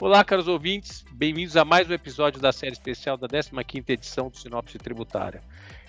Olá, 0.00 0.22
caros 0.22 0.46
ouvintes, 0.46 1.04
bem-vindos 1.10 1.56
a 1.56 1.64
mais 1.64 1.90
um 1.90 1.92
episódio 1.92 2.40
da 2.40 2.52
série 2.52 2.72
especial 2.72 3.16
da 3.16 3.26
15ª 3.26 3.90
edição 3.90 4.30
do 4.30 4.38
Sinopse 4.38 4.78
Tributária. 4.78 5.42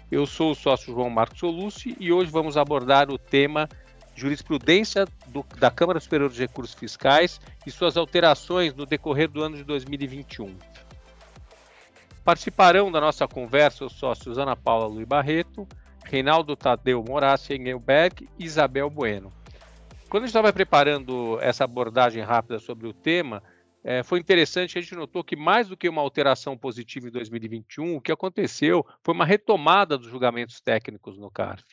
Eu 0.09 0.25
sou 0.25 0.49
o 0.49 0.55
sócio 0.55 0.91
João 0.91 1.11
Marcos 1.11 1.38
Solucci 1.38 1.95
e 1.99 2.11
hoje 2.11 2.31
vamos 2.31 2.57
abordar 2.57 3.11
o 3.11 3.20
tema 3.20 3.70
jurisprudência 4.16 5.05
do, 5.27 5.45
da 5.59 5.70
Câmara 5.70 5.99
Superior 5.99 6.31
de 6.31 6.39
Recursos 6.39 6.73
Fiscais 6.73 7.39
e 7.67 7.70
suas 7.70 7.98
alterações 7.98 8.73
no 8.73 8.88
decorrer 8.88 9.30
do 9.30 9.43
ano 9.43 9.55
de 9.55 9.63
2021. 9.63 10.57
Participarão 12.26 12.91
da 12.91 12.99
nossa 12.99 13.27
conversa 13.27 13.85
os 13.85 13.94
sócios 13.94 14.39
Ana 14.39 14.55
Paula 14.55 14.88
Luiz 14.88 15.07
Barreto, 15.07 15.67
Reinaldo 16.03 16.55
Tadeu 16.55 17.05
Moraes 17.07 17.48
Engelberg 17.52 18.27
e 18.39 18.44
Isabel 18.44 18.89
Bueno. 18.89 19.31
Quando 20.09 20.23
a 20.23 20.26
gente 20.26 20.31
estava 20.31 20.52
preparando 20.52 21.38
essa 21.41 21.63
abordagem 21.63 22.23
rápida 22.23 22.57
sobre 22.57 22.88
o 22.88 22.94
tema, 22.94 23.44
é, 23.83 24.03
foi 24.03 24.19
interessante, 24.19 24.77
a 24.77 24.81
gente 24.81 24.95
notou 24.95 25.23
que 25.23 25.35
mais 25.35 25.67
do 25.67 25.77
que 25.77 25.88
uma 25.88 26.01
alteração 26.01 26.57
positiva 26.57 27.07
em 27.07 27.11
2021, 27.11 27.95
o 27.95 28.02
que 28.02 28.11
aconteceu 28.11 28.85
foi 29.03 29.13
uma 29.13 29.25
retomada 29.25 29.97
dos 29.97 30.09
julgamentos 30.09 30.59
técnicos 30.59 31.17
no 31.17 31.31
CARF. 31.31 31.63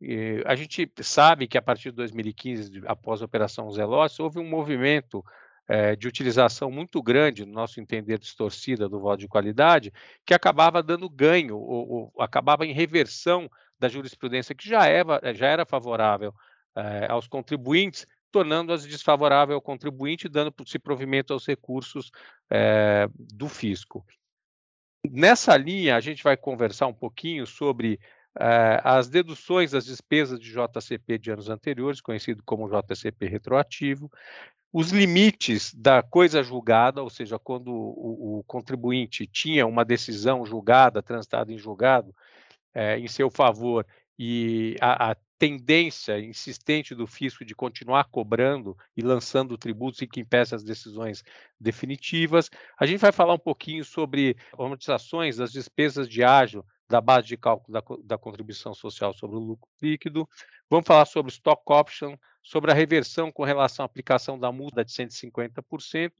E 0.00 0.42
a 0.46 0.54
gente 0.54 0.90
sabe 1.02 1.46
que 1.46 1.56
a 1.56 1.62
partir 1.62 1.90
de 1.90 1.96
2015, 1.96 2.82
após 2.86 3.22
a 3.22 3.26
Operação 3.26 3.70
Zelotes, 3.70 4.18
houve 4.18 4.38
um 4.38 4.48
movimento 4.48 5.24
é, 5.68 5.96
de 5.96 6.08
utilização 6.08 6.70
muito 6.70 7.02
grande, 7.02 7.44
no 7.44 7.52
nosso 7.52 7.80
entender 7.80 8.18
distorcida, 8.18 8.88
do 8.88 9.00
voto 9.00 9.20
de 9.20 9.28
qualidade, 9.28 9.92
que 10.24 10.34
acabava 10.34 10.82
dando 10.82 11.08
ganho, 11.08 11.56
ou, 11.56 12.12
ou 12.14 12.22
acabava 12.22 12.66
em 12.66 12.72
reversão 12.72 13.48
da 13.78 13.88
jurisprudência 13.88 14.54
que 14.54 14.68
já 14.68 14.86
era, 14.86 15.20
já 15.34 15.46
era 15.46 15.66
favorável 15.66 16.34
é, 16.76 17.06
aos 17.08 17.26
contribuintes, 17.26 18.06
tornando-as 18.34 18.84
desfavorável 18.84 19.54
ao 19.54 19.62
contribuinte, 19.62 20.28
dando-se 20.28 20.76
provimento 20.76 21.32
aos 21.32 21.46
recursos 21.46 22.10
é, 22.50 23.08
do 23.16 23.48
fisco. 23.48 24.04
Nessa 25.08 25.56
linha, 25.56 25.94
a 25.94 26.00
gente 26.00 26.20
vai 26.20 26.36
conversar 26.36 26.88
um 26.88 26.92
pouquinho 26.92 27.46
sobre 27.46 28.00
é, 28.36 28.80
as 28.82 29.08
deduções 29.08 29.70
das 29.70 29.84
despesas 29.84 30.40
de 30.40 30.50
JCP 30.50 31.16
de 31.16 31.30
anos 31.30 31.48
anteriores, 31.48 32.00
conhecido 32.00 32.42
como 32.44 32.68
JCP 32.68 33.28
retroativo, 33.28 34.10
os 34.72 34.90
limites 34.90 35.72
da 35.72 36.02
coisa 36.02 36.42
julgada, 36.42 37.04
ou 37.04 37.10
seja, 37.10 37.38
quando 37.38 37.68
o, 37.72 38.40
o 38.40 38.44
contribuinte 38.48 39.28
tinha 39.28 39.64
uma 39.64 39.84
decisão 39.84 40.44
julgada, 40.44 41.00
transitada 41.00 41.52
em 41.52 41.56
julgado, 41.56 42.12
é, 42.74 42.98
em 42.98 43.06
seu 43.06 43.30
favor, 43.30 43.86
e 44.18 44.76
a, 44.80 45.12
a 45.12 45.16
tendência 45.44 46.18
insistente 46.18 46.94
do 46.94 47.06
fisco 47.06 47.44
de 47.44 47.54
continuar 47.54 48.04
cobrando 48.04 48.74
e 48.96 49.02
lançando 49.02 49.58
tributos 49.58 50.00
e 50.00 50.06
que 50.06 50.18
impeça 50.18 50.56
as 50.56 50.64
decisões 50.64 51.22
definitivas. 51.60 52.48
A 52.80 52.86
gente 52.86 53.00
vai 53.00 53.12
falar 53.12 53.34
um 53.34 53.38
pouquinho 53.38 53.84
sobre 53.84 54.38
amortizações 54.54 55.36
das 55.36 55.52
despesas 55.52 56.08
de 56.08 56.24
ágio 56.24 56.64
da 56.88 57.00
base 57.00 57.28
de 57.28 57.36
cálculo 57.36 57.72
da, 57.72 57.82
da 58.04 58.18
contribuição 58.18 58.74
social 58.74 59.12
sobre 59.14 59.36
o 59.36 59.40
lucro 59.40 59.68
líquido. 59.80 60.28
Vamos 60.68 60.86
falar 60.86 61.04
sobre 61.04 61.32
stock 61.32 61.62
option, 61.72 62.16
sobre 62.42 62.70
a 62.70 62.74
reversão 62.74 63.32
com 63.32 63.42
relação 63.42 63.84
à 63.84 63.86
aplicação 63.86 64.38
da 64.38 64.52
multa 64.52 64.84
de 64.84 64.92
150%, 64.92 66.12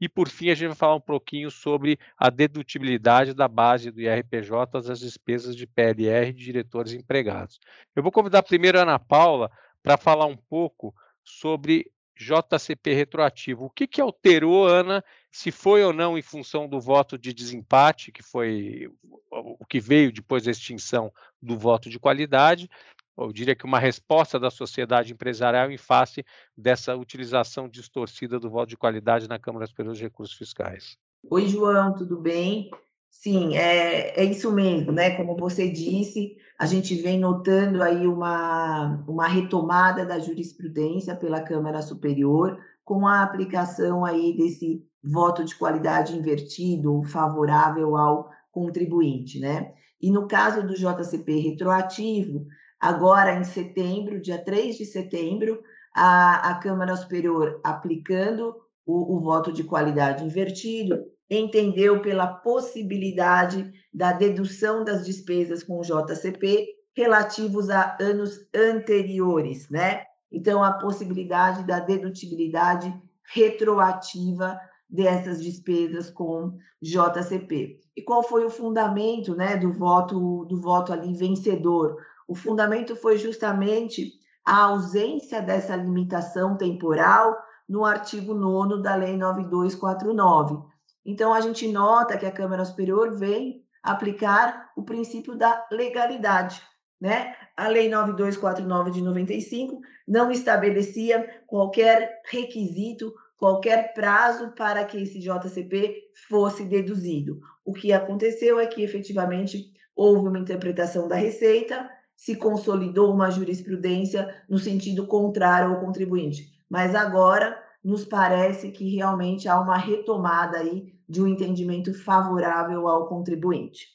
e 0.00 0.08
por 0.08 0.28
fim 0.28 0.50
a 0.50 0.54
gente 0.54 0.68
vai 0.68 0.76
falar 0.76 0.94
um 0.94 1.00
pouquinho 1.00 1.50
sobre 1.50 1.98
a 2.16 2.30
dedutibilidade 2.30 3.34
da 3.34 3.48
base 3.48 3.90
do 3.90 4.00
IRPJ 4.00 4.80
das 4.82 5.00
despesas 5.00 5.56
de 5.56 5.66
PLR 5.66 6.32
de 6.32 6.44
diretores 6.44 6.92
empregados. 6.92 7.58
Eu 7.96 8.02
vou 8.02 8.12
convidar 8.12 8.42
primeiro 8.42 8.78
a 8.78 8.82
Ana 8.82 8.98
Paula 8.98 9.50
para 9.82 9.96
falar 9.96 10.26
um 10.26 10.36
pouco 10.36 10.94
sobre 11.24 11.90
JCP 12.16 12.94
retroativo. 12.94 13.64
O 13.64 13.70
que, 13.70 13.86
que 13.86 14.00
alterou, 14.00 14.66
Ana, 14.66 15.02
se 15.32 15.50
foi 15.50 15.82
ou 15.82 15.94
não 15.94 16.18
em 16.18 16.22
função 16.22 16.68
do 16.68 16.78
voto 16.78 17.16
de 17.16 17.32
desempate, 17.32 18.12
que 18.12 18.22
foi 18.22 18.90
o 19.30 19.64
que 19.64 19.80
veio 19.80 20.12
depois 20.12 20.44
da 20.44 20.50
extinção 20.50 21.10
do 21.40 21.58
voto 21.58 21.88
de 21.88 21.98
qualidade, 21.98 22.68
eu 23.16 23.32
diria 23.32 23.56
que 23.56 23.64
uma 23.64 23.78
resposta 23.78 24.38
da 24.38 24.50
sociedade 24.50 25.12
empresarial 25.12 25.70
em 25.70 25.78
face 25.78 26.24
dessa 26.56 26.94
utilização 26.94 27.66
distorcida 27.66 28.38
do 28.38 28.50
voto 28.50 28.68
de 28.68 28.76
qualidade 28.76 29.26
na 29.26 29.38
Câmara 29.38 29.66
Superior 29.66 29.94
de 29.94 30.02
Recursos 30.02 30.36
Fiscais. 30.36 30.98
Oi, 31.30 31.48
João, 31.48 31.94
tudo 31.94 32.20
bem? 32.20 32.70
Sim, 33.08 33.56
é, 33.56 34.20
é 34.20 34.24
isso 34.24 34.50
mesmo, 34.52 34.92
né? 34.92 35.16
Como 35.16 35.36
você 35.36 35.70
disse, 35.70 36.36
a 36.58 36.66
gente 36.66 36.94
vem 36.96 37.18
notando 37.18 37.82
aí 37.82 38.06
uma, 38.06 39.02
uma 39.06 39.28
retomada 39.28 40.04
da 40.04 40.18
jurisprudência 40.18 41.14
pela 41.14 41.40
Câmara 41.40 41.80
Superior 41.80 42.58
com 42.84 43.06
a 43.06 43.22
aplicação 43.22 44.04
aí 44.04 44.36
desse 44.36 44.84
voto 45.02 45.44
de 45.44 45.54
qualidade 45.54 46.16
invertido, 46.16 47.02
favorável 47.04 47.96
ao 47.96 48.30
contribuinte, 48.50 49.40
né? 49.40 49.72
E 50.00 50.10
no 50.10 50.26
caso 50.26 50.66
do 50.66 50.74
JCP 50.74 51.38
retroativo, 51.40 52.46
Agora, 52.82 53.38
em 53.38 53.44
setembro, 53.44 54.20
dia 54.20 54.44
3 54.44 54.76
de 54.76 54.84
setembro, 54.84 55.62
a, 55.94 56.50
a 56.50 56.54
Câmara 56.56 56.96
Superior, 56.96 57.60
aplicando 57.62 58.56
o, 58.84 59.16
o 59.16 59.20
voto 59.20 59.52
de 59.52 59.62
qualidade 59.62 60.24
invertido, 60.24 61.00
entendeu 61.30 62.02
pela 62.02 62.26
possibilidade 62.26 63.72
da 63.94 64.10
dedução 64.10 64.82
das 64.82 65.06
despesas 65.06 65.62
com 65.62 65.78
o 65.78 65.82
JCP 65.82 66.66
relativos 66.96 67.70
a 67.70 67.96
anos 68.00 68.40
anteriores, 68.52 69.70
né? 69.70 70.02
Então, 70.32 70.64
a 70.64 70.72
possibilidade 70.72 71.64
da 71.64 71.78
dedutibilidade 71.78 72.92
retroativa 73.32 74.58
dessas 74.92 75.42
despesas 75.42 76.10
com 76.10 76.58
JCP. 76.82 77.80
E 77.96 78.02
qual 78.02 78.22
foi 78.22 78.44
o 78.44 78.50
fundamento, 78.50 79.34
né, 79.34 79.56
do 79.56 79.72
voto 79.72 80.44
do 80.44 80.60
voto 80.60 80.92
ali 80.92 81.14
vencedor? 81.14 81.96
O 82.28 82.34
fundamento 82.34 82.94
foi 82.94 83.16
justamente 83.16 84.12
a 84.44 84.64
ausência 84.64 85.40
dessa 85.40 85.74
limitação 85.74 86.56
temporal 86.56 87.36
no 87.68 87.84
artigo 87.84 88.34
9 88.34 88.82
da 88.82 88.94
Lei 88.94 89.16
9249. 89.16 90.58
Então, 91.04 91.32
a 91.32 91.40
gente 91.40 91.66
nota 91.68 92.18
que 92.18 92.26
a 92.26 92.30
Câmara 92.30 92.64
Superior 92.64 93.16
vem 93.16 93.64
aplicar 93.82 94.70
o 94.76 94.82
princípio 94.82 95.36
da 95.36 95.66
legalidade. 95.70 96.62
Né? 97.00 97.34
A 97.56 97.66
Lei 97.66 97.88
9249 97.88 98.90
de 98.90 99.02
95 99.02 99.80
não 100.06 100.30
estabelecia 100.30 101.42
qualquer 101.46 102.20
requisito, 102.26 103.12
qualquer 103.42 103.92
prazo 103.92 104.52
para 104.52 104.84
que 104.84 105.02
esse 105.02 105.18
JCP 105.18 106.12
fosse 106.28 106.62
deduzido. 106.64 107.40
O 107.64 107.72
que 107.72 107.92
aconteceu 107.92 108.60
é 108.60 108.68
que 108.68 108.84
efetivamente 108.84 109.72
houve 109.96 110.28
uma 110.28 110.38
interpretação 110.38 111.08
da 111.08 111.16
Receita 111.16 111.90
se 112.14 112.36
consolidou 112.36 113.12
uma 113.12 113.32
jurisprudência 113.32 114.32
no 114.48 114.60
sentido 114.60 115.08
contrário 115.08 115.70
ao 115.70 115.80
contribuinte. 115.80 116.52
Mas 116.70 116.94
agora 116.94 117.60
nos 117.82 118.04
parece 118.04 118.70
que 118.70 118.94
realmente 118.94 119.48
há 119.48 119.60
uma 119.60 119.76
retomada 119.76 120.58
aí 120.58 120.94
de 121.08 121.20
um 121.20 121.26
entendimento 121.26 121.92
favorável 121.92 122.86
ao 122.86 123.08
contribuinte. 123.08 123.88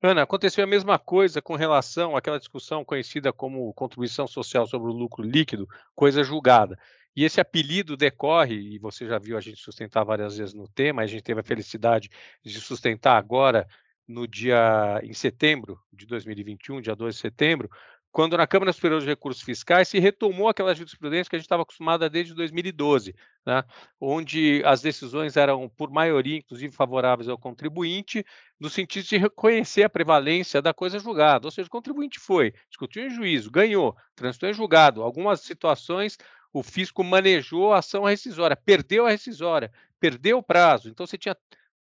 Ana, 0.00 0.22
aconteceu 0.22 0.62
a 0.62 0.68
mesma 0.68 1.00
coisa 1.00 1.42
com 1.42 1.56
relação 1.56 2.16
àquela 2.16 2.38
discussão 2.38 2.84
conhecida 2.84 3.32
como 3.32 3.74
contribuição 3.74 4.28
social 4.28 4.68
sobre 4.68 4.88
o 4.88 4.94
lucro 4.94 5.24
líquido, 5.24 5.66
coisa 5.96 6.22
julgada. 6.22 6.78
E 7.16 7.24
esse 7.24 7.40
apelido 7.40 7.96
decorre, 7.96 8.54
e 8.54 8.78
você 8.78 9.06
já 9.06 9.18
viu 9.18 9.38
a 9.38 9.40
gente 9.40 9.58
sustentar 9.58 10.04
várias 10.04 10.36
vezes 10.36 10.52
no 10.52 10.68
tema, 10.68 11.02
a 11.02 11.06
gente 11.06 11.22
teve 11.22 11.40
a 11.40 11.44
felicidade 11.44 12.10
de 12.44 12.60
sustentar 12.60 13.16
agora 13.16 13.66
no 14.06 14.28
dia 14.28 15.00
em 15.02 15.14
setembro 15.14 15.80
de 15.90 16.06
2021, 16.06 16.80
dia 16.82 16.94
2 16.94 17.14
de 17.14 17.20
setembro, 17.20 17.70
quando 18.16 18.34
na 18.34 18.46
Câmara 18.46 18.72
Superior 18.72 19.00
de 19.00 19.06
Recursos 19.06 19.42
Fiscais 19.42 19.88
se 19.88 19.98
retomou 19.98 20.48
aquela 20.48 20.74
jurisprudência 20.74 21.28
que 21.28 21.36
a 21.36 21.38
gente 21.38 21.44
estava 21.44 21.64
acostumado 21.64 22.08
desde 22.08 22.32
2012, 22.34 23.14
né, 23.44 23.62
onde 24.00 24.62
as 24.64 24.80
decisões 24.80 25.36
eram, 25.36 25.68
por 25.68 25.90
maioria, 25.90 26.38
inclusive 26.38 26.74
favoráveis 26.74 27.28
ao 27.28 27.36
contribuinte, 27.36 28.24
no 28.58 28.70
sentido 28.70 29.04
de 29.04 29.18
reconhecer 29.18 29.82
a 29.82 29.90
prevalência 29.90 30.62
da 30.62 30.72
coisa 30.72 30.98
julgada. 30.98 31.46
Ou 31.46 31.50
seja, 31.50 31.66
o 31.66 31.70
contribuinte 31.70 32.18
foi, 32.18 32.54
discutiu 32.70 33.04
em 33.04 33.10
juízo, 33.10 33.50
ganhou, 33.50 33.94
transitou 34.14 34.48
em 34.48 34.54
julgado. 34.54 35.02
Algumas 35.02 35.40
situações 35.40 36.16
o 36.58 36.62
fisco 36.62 37.04
manejou 37.04 37.74
a 37.74 37.78
ação 37.80 38.04
rescisória, 38.04 38.56
perdeu 38.56 39.06
a 39.06 39.10
rescisória, 39.10 39.70
perdeu 40.00 40.38
o 40.38 40.42
prazo. 40.42 40.88
Então 40.88 41.06
você 41.06 41.18
tinha 41.18 41.36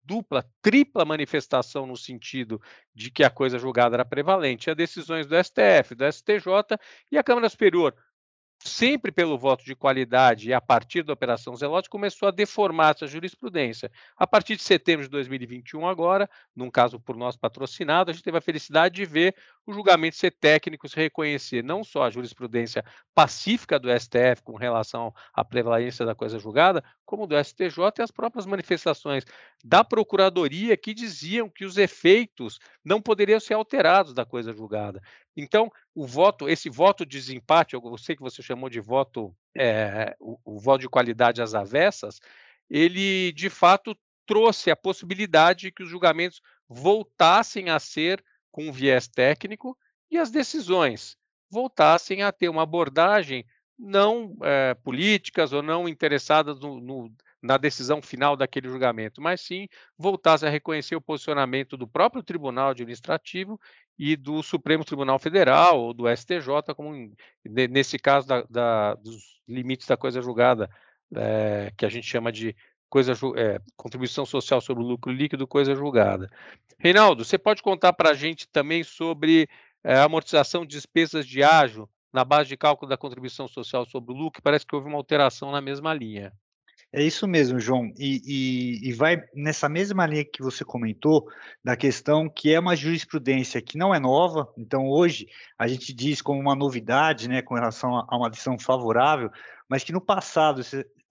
dupla, 0.03 0.49
tripla 0.63 1.05
manifestação 1.05 1.87
no 1.87 1.95
sentido 1.95 2.59
de 2.95 3.11
que 3.11 3.23
a 3.23 3.29
coisa 3.29 3.59
julgada 3.59 3.97
era 3.97 4.05
prevalente. 4.05 4.71
As 4.71 4.77
decisões 4.77 5.27
do 5.27 5.37
STF, 5.37 5.95
do 5.95 6.11
STJ 6.11 6.79
e 7.11 7.19
a 7.19 7.23
Câmara 7.23 7.51
Superior, 7.51 7.95
sempre 8.65 9.13
pelo 9.13 9.37
voto 9.37 9.63
de 9.63 9.75
qualidade 9.75 10.49
e 10.49 10.55
a 10.55 10.61
partir 10.61 11.03
da 11.03 11.13
Operação 11.13 11.55
Zelote, 11.55 11.91
começou 11.91 12.29
a 12.29 12.33
deformar 12.33 12.95
essa 12.95 13.07
jurisprudência. 13.07 13.91
A 14.17 14.27
partir 14.27 14.57
de 14.57 14.63
setembro 14.63 15.05
de 15.05 15.11
2021, 15.11 15.87
agora, 15.87 16.31
num 16.57 16.71
caso 16.71 16.99
por 16.99 17.17
nós 17.17 17.37
patrocinado, 17.37 18.11
a 18.11 18.15
gente 18.15 18.25
teve 18.25 18.39
a 18.39 18.43
felicidade 18.43 18.95
de 18.95 19.05
ver 19.05 19.35
o 19.67 19.73
julgamento 19.73 20.17
ser 20.17 20.33
técnico, 20.33 20.89
se 20.89 20.97
reconhecer 20.97 21.63
não 21.63 21.85
só 21.85 22.05
a 22.05 22.11
jurisprudência 22.11 22.85
pacífica 23.15 23.79
do 23.79 23.89
STF 23.89 24.43
com 24.43 24.57
relação 24.57 25.15
à 25.33 25.45
prevalência 25.45 26.05
da 26.05 26.15
coisa 26.15 26.39
julgada, 26.39 26.83
como 27.05 27.27
do 27.27 27.37
STJ 27.43 27.99
e 27.99 28.03
as 28.03 28.11
próprias 28.11 28.47
manifestações 28.47 29.25
da 29.65 29.85
Procuradoria 29.85 30.77
que 30.77 30.93
diziam 30.93 31.49
que 31.49 31.65
os 31.65 31.77
efeitos 31.77 32.59
não 32.85 33.01
poderiam 33.01 33.39
ser 33.39 33.55
alterados 33.55 34.13
da 34.13 34.25
coisa 34.25 34.53
julgada. 34.53 35.01
Então, 35.37 35.71
o 35.95 36.07
voto, 36.07 36.49
esse 36.49 36.69
voto 36.69 37.07
de 37.07 37.19
desempate, 37.19 37.75
eu 37.75 37.99
sei 37.99 38.17
que 38.17 38.23
você 38.23 38.43
chamou 38.43 38.69
de 38.69 38.81
voto, 38.81 39.35
é, 39.57 40.17
o, 40.19 40.39
o 40.45 40.59
voto 40.59 40.81
de 40.81 40.89
qualidade 40.89 41.41
às 41.41 41.55
avessas, 41.55 42.21
ele 42.69 43.33
de 43.33 43.49
fato 43.49 43.97
trouxe 44.27 44.71
a 44.71 44.77
possibilidade 44.77 45.63
de 45.63 45.73
que 45.73 45.83
os 45.83 45.89
julgamentos 45.89 46.41
voltassem 46.69 47.71
a 47.71 47.79
ser 47.79 48.23
com 48.53 48.71
viés 48.71 49.09
técnico 49.09 49.77
e 50.11 50.19
as 50.19 50.31
decisões 50.31 51.17
voltassem 51.51 52.23
a 52.23 52.31
ter 52.31 52.49
uma 52.49 52.63
abordagem 52.63 53.45
não 53.79 54.37
é, 54.43 54.75
políticas 54.75 55.53
ou 55.53 55.63
não 55.63 55.89
interessadas 55.89 56.61
no, 56.61 56.81
no, 56.81 57.13
na 57.43 57.57
decisão 57.57 58.01
final 58.01 58.37
daquele 58.37 58.69
julgamento, 58.69 59.21
mas 59.21 59.41
sim 59.41 59.67
voltassem 59.99 60.49
a 60.49 60.53
reconhecer 60.53 60.95
o 60.95 61.01
posicionamento 61.01 61.77
do 61.77 61.89
próprio 61.89 62.23
Tribunal 62.23 62.71
Administrativo 62.71 63.59
e 63.99 64.15
do 64.15 64.43
Supremo 64.43 64.85
Tribunal 64.85 65.19
Federal 65.19 65.81
ou 65.81 65.93
do 65.93 66.05
STJ, 66.09 66.75
como 66.77 67.13
nesse 67.45 67.99
caso 67.99 68.29
da, 68.29 68.43
da, 68.49 68.95
dos 68.95 69.41
limites 69.49 69.87
da 69.87 69.97
coisa 69.97 70.23
julgada, 70.23 70.71
é, 71.15 71.73
que 71.77 71.85
a 71.85 71.89
gente 71.89 72.07
chama 72.07 72.31
de 72.31 72.55
coisa 72.93 73.15
é, 73.37 73.59
contribuição 73.75 74.27
social 74.27 74.61
sobre 74.61 74.85
o 74.85 74.87
lucro 74.87 75.11
líquido, 75.11 75.47
coisa 75.47 75.75
julgada. 75.75 76.29
Reinaldo, 76.79 77.25
você 77.25 77.39
pode 77.39 77.63
contar 77.63 77.95
para 77.95 78.11
a 78.11 78.15
gente 78.15 78.47
também 78.47 78.85
sobre 78.85 79.49
é, 79.83 79.99
amortização 79.99 80.61
de 80.61 80.77
despesas 80.77 81.27
de 81.27 81.43
ágio 81.43 81.89
na 82.13 82.23
base 82.23 82.51
de 82.51 82.57
cálculo 82.57 82.91
da 82.91 82.99
contribuição 82.99 83.49
social 83.49 83.87
sobre 83.87 84.13
o 84.13 84.17
lucro? 84.17 84.43
Parece 84.43 84.67
que 84.67 84.77
houve 84.77 84.89
uma 84.89 84.99
alteração 84.99 85.51
na 85.51 85.63
mesma 85.63 85.95
linha. 85.95 86.35
É 86.93 87.03
isso 87.03 87.27
mesmo, 87.27 87.59
João. 87.59 87.91
E, 87.99 88.21
e, 88.27 88.91
e, 88.91 88.93
vai 88.93 89.17
nessa 89.35 89.71
mesma 89.71 90.05
linha 90.05 90.27
que 90.27 90.43
você 90.43 90.63
comentou, 90.63 91.27
da 91.65 91.75
questão 91.75 92.29
que 92.29 92.53
é 92.53 92.61
uma 92.61 92.77
jurisprudência 92.77 93.63
que 93.63 93.79
não 93.79 93.95
é 93.95 93.99
nova. 93.99 94.53
Então, 94.59 94.87
hoje, 94.87 95.27
a 95.59 95.67
gente 95.67 95.95
diz 95.95 96.21
como 96.21 96.39
uma 96.39 96.55
novidade, 96.55 97.27
né, 97.27 97.41
com 97.41 97.55
relação 97.55 97.97
a, 97.97 98.05
a 98.07 98.19
uma 98.19 98.29
decisão 98.29 98.59
favorável, 98.59 99.31
mas 99.67 99.83
que 99.83 99.93
no 99.93 100.03
passado, 100.03 100.61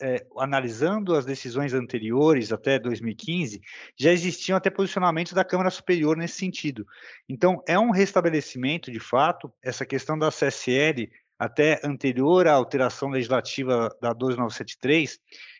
é, 0.01 0.25
analisando 0.37 1.15
as 1.15 1.25
decisões 1.25 1.73
anteriores, 1.73 2.51
até 2.51 2.79
2015, 2.79 3.61
já 3.95 4.11
existiam 4.11 4.57
até 4.57 4.69
posicionamentos 4.69 5.33
da 5.33 5.45
Câmara 5.45 5.69
Superior 5.69 6.17
nesse 6.17 6.35
sentido. 6.35 6.85
Então, 7.29 7.61
é 7.67 7.77
um 7.77 7.91
restabelecimento, 7.91 8.91
de 8.91 8.99
fato, 8.99 9.51
essa 9.61 9.85
questão 9.85 10.17
da 10.17 10.31
CSL, 10.31 11.09
até 11.37 11.79
anterior 11.83 12.47
à 12.47 12.53
alteração 12.53 13.09
legislativa 13.09 13.95
da 14.01 14.13
12973, 14.13 15.19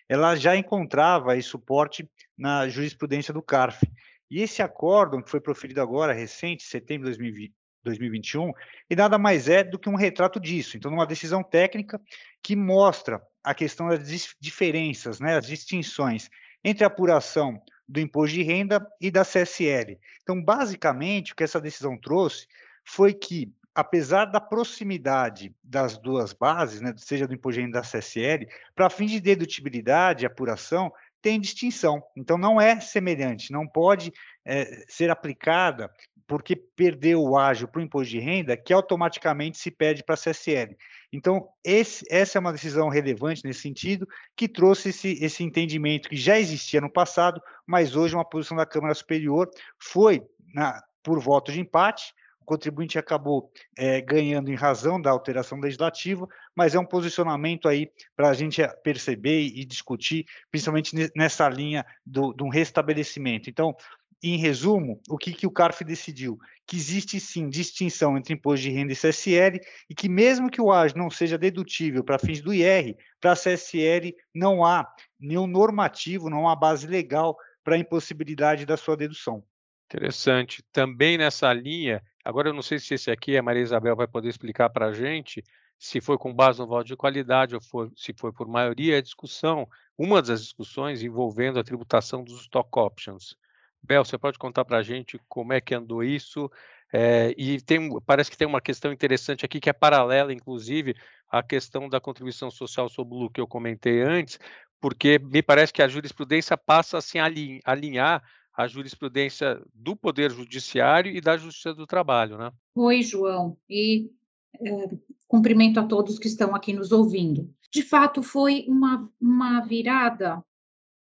ela 0.10 0.36
já 0.36 0.56
encontrava 0.56 1.34
aí 1.34 1.42
suporte 1.42 2.10
na 2.38 2.68
jurisprudência 2.68 3.34
do 3.34 3.42
CARF. 3.42 3.86
E 4.30 4.42
esse 4.42 4.62
acórdão, 4.62 5.22
que 5.22 5.30
foi 5.30 5.40
proferido 5.40 5.82
agora, 5.82 6.14
recente, 6.14 6.64
setembro 6.64 7.10
de 7.10 7.18
2020, 7.18 7.54
2021, 7.84 8.52
e 8.90 8.96
nada 8.96 9.18
mais 9.18 9.48
é 9.48 9.64
do 9.64 9.80
que 9.80 9.90
um 9.90 9.96
retrato 9.96 10.40
disso. 10.40 10.78
Então, 10.78 10.92
uma 10.92 11.06
decisão 11.06 11.44
técnica 11.44 12.00
que 12.42 12.56
mostra 12.56 13.22
a 13.44 13.54
questão 13.54 13.90
das 13.90 14.36
diferenças, 14.40 15.20
né, 15.20 15.38
as 15.38 15.46
distinções 15.46 16.30
entre 16.64 16.84
a 16.84 16.88
apuração 16.88 17.62
do 17.88 18.00
imposto 18.00 18.36
de 18.36 18.44
renda 18.44 18.86
e 19.00 19.12
da 19.12 19.26
CSL. 19.26 20.00
Então, 20.22 20.42
basicamente, 20.42 21.34
o 21.34 21.36
que 21.36 21.44
essa 21.44 21.60
decisão 21.60 21.98
trouxe 21.98 22.48
foi 22.86 23.14
que, 23.14 23.52
apesar 23.76 24.26
da 24.26 24.40
proximidade 24.40 25.54
das 25.64 25.98
duas 25.98 26.34
bases, 26.34 26.82
né, 26.82 26.94
seja 26.98 27.28
do 27.28 27.34
imposto 27.34 27.60
de 27.60 27.66
renda 27.66 27.82
da 27.82 27.88
CSL, 27.88 28.48
para 28.76 28.90
fins 28.90 29.12
de 29.12 29.20
dedutibilidade 29.20 30.24
e 30.24 30.28
apuração, 30.28 30.92
tem 31.22 31.40
distinção. 31.40 32.02
Então, 32.16 32.38
não 32.38 32.60
é 32.60 32.80
semelhante, 32.80 33.52
não 33.52 33.68
pode 33.68 34.12
é, 34.46 34.84
ser 34.88 35.10
aplicada 35.10 35.92
porque 36.32 36.56
perdeu 36.56 37.22
o 37.22 37.38
ágio 37.38 37.68
para 37.68 37.80
o 37.80 37.84
imposto 37.84 38.10
de 38.10 38.18
renda, 38.18 38.56
que 38.56 38.72
automaticamente 38.72 39.58
se 39.58 39.70
pede 39.70 40.02
para 40.02 40.16
a 40.16 40.18
CSL. 40.18 40.78
Então, 41.12 41.50
esse, 41.62 42.06
essa 42.10 42.38
é 42.38 42.40
uma 42.40 42.54
decisão 42.54 42.88
relevante 42.88 43.44
nesse 43.44 43.60
sentido, 43.60 44.08
que 44.34 44.48
trouxe 44.48 44.92
esse, 44.92 45.22
esse 45.22 45.44
entendimento 45.44 46.08
que 46.08 46.16
já 46.16 46.40
existia 46.40 46.80
no 46.80 46.90
passado, 46.90 47.42
mas 47.68 47.98
hoje 47.98 48.16
uma 48.16 48.24
posição 48.24 48.56
da 48.56 48.66
Câmara 48.66 48.94
Superior 48.94 49.50
foi 49.78 50.24
na, 50.54 50.82
por 51.04 51.20
voto 51.20 51.52
de 51.52 51.60
empate, 51.60 52.14
o 52.40 52.46
contribuinte 52.46 52.98
acabou 52.98 53.52
é, 53.78 54.00
ganhando 54.00 54.50
em 54.50 54.56
razão 54.56 55.02
da 55.02 55.12
alteração 55.12 55.60
legislativa, 55.60 56.26
mas 56.56 56.74
é 56.74 56.80
um 56.80 56.86
posicionamento 56.86 57.68
aí 57.68 57.92
para 58.16 58.30
a 58.30 58.34
gente 58.34 58.66
perceber 58.82 59.42
e 59.42 59.66
discutir, 59.66 60.26
principalmente 60.50 60.96
nessa 61.14 61.50
linha 61.50 61.86
do, 62.06 62.34
de 62.34 62.42
um 62.42 62.50
restabelecimento. 62.50 63.50
Então, 63.50 63.76
em 64.24 64.38
resumo, 64.38 65.02
o 65.10 65.18
que, 65.18 65.34
que 65.34 65.48
o 65.48 65.52
CARF 65.52 65.84
decidiu? 65.84 66.38
Que 66.68 66.76
existe 66.76 67.20
sim 67.20 67.50
distinção 67.50 68.18
entre 68.18 68.34
imposto 68.34 68.64
de 68.64 68.70
renda 68.72 68.94
e 68.94 68.96
CSL 68.96 69.60
e 69.90 69.96
que 69.96 70.08
mesmo 70.08 70.50
que 70.50 70.62
o 70.62 70.72
AGE 70.72 70.96
não 70.96 71.10
seja 71.10 71.38
dedutível 71.38 72.04
para 72.04 72.20
fins 72.20 72.42
do 72.42 72.54
IR, 72.54 72.96
para 73.20 73.32
a 73.32 73.36
CSL 73.36 74.16
não 74.34 74.64
há 74.64 74.88
nenhum 75.20 75.48
normativo, 75.48 76.30
não 76.30 76.48
há 76.48 76.56
base 76.56 76.86
legal 76.86 77.36
para 77.64 77.76
a 77.76 77.80
impossibilidade 77.80 78.66
da 78.66 78.78
sua 78.78 78.96
dedução. 78.96 79.44
Interessante. 79.86 80.64
Também 80.72 81.18
nessa 81.18 81.52
linha, 81.52 82.02
agora 82.24 82.50
eu 82.50 82.54
não 82.54 82.62
sei 82.62 82.80
se 82.80 82.94
esse 82.94 83.12
aqui 83.12 83.36
a 83.36 83.44
Maria 83.44 83.64
Isabel 83.64 83.96
vai 83.96 84.08
poder 84.08 84.30
explicar 84.30 84.70
para 84.70 84.88
a 84.88 84.94
gente, 84.94 85.44
se 85.78 86.00
foi 86.00 86.18
com 86.18 86.32
base 86.32 86.60
no 86.60 86.68
voto 86.68 86.86
de 86.86 86.96
qualidade 86.96 87.56
ou 87.56 87.62
for, 87.62 87.92
se 87.96 88.14
foi 88.14 88.32
por 88.32 88.48
maioria, 88.48 89.00
a 89.00 89.02
discussão, 89.02 89.68
uma 89.98 90.22
das 90.22 90.44
discussões 90.44 91.02
envolvendo 91.02 91.60
a 91.60 91.64
tributação 91.64 92.24
dos 92.24 92.42
stock 92.42 92.70
options. 92.78 93.36
Bel, 93.84 94.06
você 94.06 94.18
pode 94.18 94.38
contar 94.38 94.64
para 94.66 94.78
a 94.78 94.84
gente 94.84 95.20
como 95.28 95.54
é 95.54 95.62
que 95.62 95.74
andou 95.74 96.04
isso? 96.04 96.50
É, 96.94 97.34
e 97.38 97.62
tem, 97.62 97.90
parece 98.02 98.30
que 98.30 98.38
tem 98.38 98.48
uma 98.48 98.62
questão 98.62 98.92
interessante 98.92 99.46
aqui 99.46 99.60
que 99.60 99.70
é 99.70 99.74
paralela, 99.74 100.34
inclusive, 100.34 100.96
à 101.30 101.42
questão 101.42 101.88
da 101.88 102.02
contribuição 102.02 102.52
social 102.52 102.90
sobre 102.90 103.16
o 103.16 103.30
que 103.30 103.40
eu 103.40 103.48
comentei 103.48 104.02
antes, 104.02 104.38
porque 104.80 105.20
me 105.20 105.42
parece 105.42 105.72
que 105.72 105.82
a 105.82 105.88
jurisprudência 105.88 106.58
passa 106.58 106.98
a 106.98 107.02
se 107.02 107.18
alinhar 107.64 108.22
à 108.54 108.68
jurisprudência 108.68 109.62
do 109.74 109.96
Poder 109.96 110.32
Judiciário 110.32 111.16
e 111.16 111.22
da 111.22 111.38
Justiça 111.38 111.74
do 111.74 111.88
Trabalho, 111.88 112.38
né? 112.38 112.52
Oi, 112.76 113.02
João, 113.02 113.58
e 113.70 114.12
é, 114.60 114.90
cumprimento 115.28 115.80
a 115.80 115.84
todos 115.84 116.20
que 116.20 116.28
estão 116.28 116.54
aqui 116.54 116.74
nos 116.74 116.92
ouvindo. 116.92 117.50
De 117.72 117.82
fato, 117.82 118.22
foi 118.22 118.66
uma, 118.68 119.10
uma 119.20 119.62
virada 119.62 120.44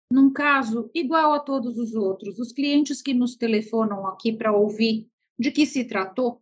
num 0.10 0.32
caso 0.32 0.90
igual 0.94 1.34
a 1.34 1.40
todos 1.40 1.78
os 1.78 1.94
outros, 1.94 2.40
os 2.40 2.54
clientes 2.54 3.02
que 3.02 3.14
nos 3.14 3.36
telefonam 3.36 4.08
aqui 4.08 4.32
para 4.32 4.56
ouvir 4.56 5.10
de 5.38 5.52
que 5.52 5.66
se 5.66 5.84
tratou, 5.84 6.42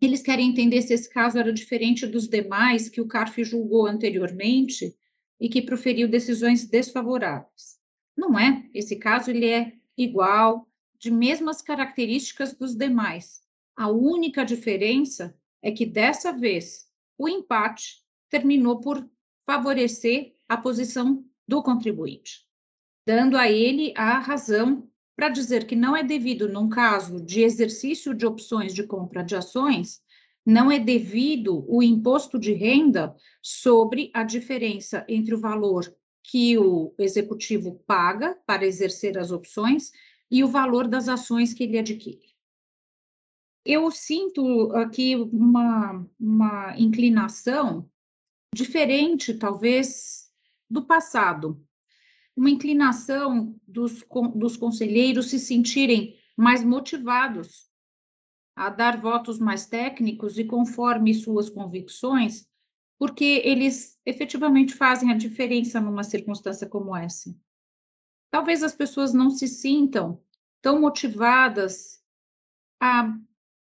eles 0.00 0.20
querem 0.20 0.50
entender 0.50 0.82
se 0.82 0.92
esse 0.92 1.08
caso 1.08 1.38
era 1.38 1.52
diferente 1.52 2.06
dos 2.06 2.28
demais 2.28 2.88
que 2.88 3.00
o 3.00 3.06
CARF 3.06 3.42
julgou 3.44 3.86
anteriormente 3.86 4.94
e 5.40 5.48
que 5.48 5.62
proferiu 5.62 6.08
decisões 6.08 6.68
desfavoráveis. 6.68 7.78
Não 8.16 8.38
é. 8.38 8.68
Esse 8.74 8.96
caso 8.96 9.30
ele 9.30 9.46
é 9.46 9.72
igual, 9.96 10.68
de 10.98 11.10
mesmas 11.10 11.62
características 11.62 12.54
dos 12.54 12.74
demais. 12.74 13.42
A 13.74 13.88
única 13.88 14.44
diferença 14.44 15.34
é 15.62 15.70
que 15.70 15.86
dessa 15.86 16.32
vez 16.32 16.90
o 17.16 17.28
empate 17.28 18.02
terminou 18.28 18.80
por 18.80 19.08
favorecer 19.46 20.34
a 20.48 20.56
posição 20.56 21.24
do 21.46 21.62
contribuinte 21.62 22.45
dando 23.06 23.36
a 23.36 23.50
ele 23.50 23.94
a 23.96 24.18
razão 24.18 24.90
para 25.14 25.28
dizer 25.28 25.66
que 25.66 25.76
não 25.76 25.96
é 25.96 26.02
devido, 26.02 26.48
num 26.48 26.68
caso 26.68 27.24
de 27.24 27.42
exercício 27.42 28.12
de 28.12 28.26
opções 28.26 28.74
de 28.74 28.82
compra 28.82 29.22
de 29.22 29.34
ações, 29.36 30.02
não 30.44 30.70
é 30.70 30.78
devido 30.78 31.64
o 31.68 31.82
imposto 31.82 32.38
de 32.38 32.52
renda 32.52 33.16
sobre 33.42 34.10
a 34.12 34.22
diferença 34.22 35.04
entre 35.08 35.34
o 35.34 35.40
valor 35.40 35.84
que 36.22 36.58
o 36.58 36.94
executivo 36.98 37.82
paga 37.86 38.36
para 38.44 38.66
exercer 38.66 39.16
as 39.16 39.30
opções 39.30 39.90
e 40.30 40.42
o 40.44 40.48
valor 40.48 40.86
das 40.86 41.08
ações 41.08 41.54
que 41.54 41.64
ele 41.64 41.78
adquire. 41.78 42.34
Eu 43.64 43.90
sinto 43.90 44.70
aqui 44.72 45.16
uma, 45.16 46.06
uma 46.18 46.78
inclinação 46.78 47.88
diferente, 48.54 49.34
talvez, 49.34 50.30
do 50.70 50.84
passado, 50.84 51.65
uma 52.36 52.50
inclinação 52.50 53.58
dos, 53.66 54.04
dos 54.34 54.56
conselheiros 54.56 55.30
se 55.30 55.38
sentirem 55.38 56.18
mais 56.36 56.62
motivados 56.62 57.70
a 58.54 58.68
dar 58.68 59.00
votos 59.00 59.38
mais 59.38 59.66
técnicos 59.66 60.38
e 60.38 60.44
conforme 60.44 61.14
suas 61.14 61.48
convicções, 61.48 62.46
porque 62.98 63.42
eles 63.44 63.98
efetivamente 64.04 64.74
fazem 64.74 65.10
a 65.10 65.16
diferença 65.16 65.80
numa 65.80 66.04
circunstância 66.04 66.68
como 66.68 66.94
essa. 66.94 67.34
Talvez 68.30 68.62
as 68.62 68.74
pessoas 68.74 69.12
não 69.12 69.30
se 69.30 69.48
sintam 69.48 70.22
tão 70.60 70.80
motivadas 70.80 72.02
a 72.80 73.16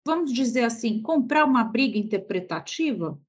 vamos 0.05 0.33
dizer 0.33 0.65
assim, 0.65 1.01
comprar 1.01 1.45
uma 1.45 1.63
briga 1.63 1.97
interpretativa 1.97 3.19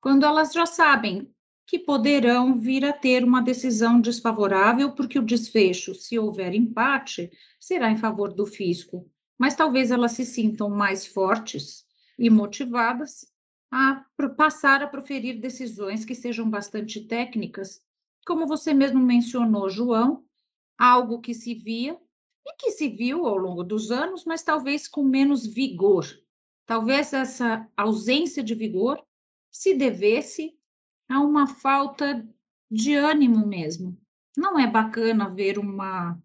quando 0.00 0.26
elas 0.26 0.52
já 0.52 0.66
sabem 0.66 1.33
que 1.66 1.78
poderão 1.78 2.58
vir 2.58 2.84
a 2.84 2.92
ter 2.92 3.24
uma 3.24 3.40
decisão 3.40 4.00
desfavorável, 4.00 4.92
porque 4.92 5.18
o 5.18 5.24
desfecho, 5.24 5.94
se 5.94 6.18
houver 6.18 6.54
empate, 6.54 7.30
será 7.58 7.90
em 7.90 7.96
favor 7.96 8.32
do 8.32 8.46
fisco. 8.46 9.10
Mas 9.38 9.54
talvez 9.54 9.90
elas 9.90 10.12
se 10.12 10.24
sintam 10.24 10.68
mais 10.68 11.06
fortes 11.06 11.84
e 12.18 12.28
motivadas 12.30 13.26
a 13.70 14.04
passar 14.36 14.82
a 14.82 14.86
proferir 14.86 15.40
decisões 15.40 16.04
que 16.04 16.14
sejam 16.14 16.48
bastante 16.48 17.00
técnicas, 17.00 17.82
como 18.26 18.46
você 18.46 18.72
mesmo 18.72 19.00
mencionou, 19.00 19.68
João, 19.68 20.24
algo 20.78 21.20
que 21.20 21.34
se 21.34 21.54
via 21.54 21.98
e 22.46 22.56
que 22.56 22.70
se 22.70 22.88
viu 22.88 23.26
ao 23.26 23.36
longo 23.36 23.64
dos 23.64 23.90
anos, 23.90 24.24
mas 24.24 24.42
talvez 24.42 24.86
com 24.86 25.02
menos 25.02 25.46
vigor. 25.46 26.06
Talvez 26.66 27.12
essa 27.12 27.68
ausência 27.76 28.42
de 28.42 28.54
vigor 28.54 29.04
se 29.50 29.74
devesse 29.74 30.56
a 31.08 31.20
uma 31.20 31.46
falta 31.46 32.26
de 32.70 32.94
ânimo 32.94 33.46
mesmo. 33.46 33.96
Não 34.36 34.58
é 34.58 34.66
bacana 34.66 35.28
ver 35.28 35.58
uma 35.58 36.18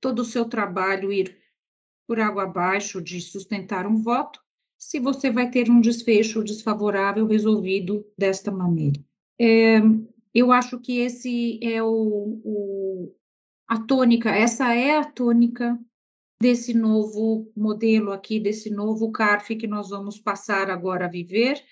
todo 0.00 0.20
o 0.20 0.24
seu 0.24 0.44
trabalho 0.44 1.12
ir 1.12 1.38
por 2.06 2.20
água 2.20 2.44
abaixo 2.44 3.00
de 3.00 3.20
sustentar 3.20 3.86
um 3.86 3.96
voto, 3.96 4.40
se 4.78 5.00
você 5.00 5.30
vai 5.30 5.50
ter 5.50 5.70
um 5.70 5.80
desfecho 5.80 6.44
desfavorável 6.44 7.26
resolvido 7.26 8.04
desta 8.18 8.50
maneira. 8.50 9.00
É, 9.40 9.80
eu 10.34 10.52
acho 10.52 10.78
que 10.78 10.98
esse 10.98 11.58
é 11.62 11.82
o, 11.82 12.40
o, 12.44 13.14
a 13.66 13.78
tônica, 13.78 14.30
essa 14.30 14.74
é 14.74 14.98
a 14.98 15.04
tônica 15.04 15.78
desse 16.40 16.74
novo 16.74 17.50
modelo 17.56 18.12
aqui, 18.12 18.38
desse 18.38 18.68
novo 18.68 19.10
CARF 19.10 19.56
que 19.56 19.66
nós 19.66 19.88
vamos 19.88 20.18
passar 20.18 20.68
agora 20.68 21.06
a 21.06 21.08
viver, 21.10 21.64